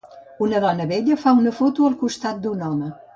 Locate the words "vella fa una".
0.91-1.51